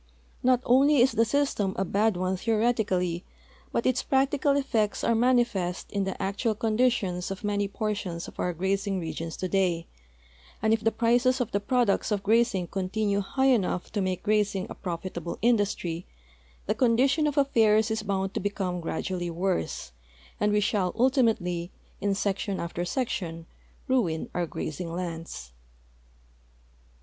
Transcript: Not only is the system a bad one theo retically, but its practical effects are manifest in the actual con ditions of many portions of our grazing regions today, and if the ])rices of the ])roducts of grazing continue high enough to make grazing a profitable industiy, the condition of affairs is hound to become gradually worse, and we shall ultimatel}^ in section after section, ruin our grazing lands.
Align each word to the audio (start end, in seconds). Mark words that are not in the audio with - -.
Not 0.41 0.63
only 0.65 0.97
is 0.97 1.11
the 1.11 1.25
system 1.25 1.75
a 1.77 1.85
bad 1.85 2.17
one 2.17 2.35
theo 2.35 2.57
retically, 2.57 3.23
but 3.71 3.85
its 3.85 4.01
practical 4.01 4.57
effects 4.57 5.03
are 5.03 5.13
manifest 5.13 5.91
in 5.91 6.05
the 6.05 6.19
actual 6.19 6.55
con 6.55 6.75
ditions 6.75 7.29
of 7.29 7.43
many 7.43 7.67
portions 7.67 8.27
of 8.27 8.39
our 8.39 8.51
grazing 8.51 8.99
regions 8.99 9.37
today, 9.37 9.85
and 10.59 10.73
if 10.73 10.83
the 10.83 10.91
])rices 10.99 11.39
of 11.39 11.51
the 11.51 11.59
])roducts 11.59 12.11
of 12.11 12.23
grazing 12.23 12.65
continue 12.65 13.19
high 13.19 13.53
enough 13.53 13.91
to 13.91 14.01
make 14.01 14.23
grazing 14.23 14.65
a 14.71 14.73
profitable 14.73 15.37
industiy, 15.43 16.05
the 16.65 16.73
condition 16.73 17.27
of 17.27 17.37
affairs 17.37 17.91
is 17.91 18.01
hound 18.01 18.33
to 18.33 18.39
become 18.39 18.81
gradually 18.81 19.29
worse, 19.29 19.91
and 20.39 20.51
we 20.51 20.61
shall 20.61 20.93
ultimatel}^ 20.93 21.69
in 22.01 22.15
section 22.15 22.59
after 22.59 22.83
section, 22.85 23.45
ruin 23.87 24.31
our 24.33 24.47
grazing 24.47 24.91
lands. 24.91 25.51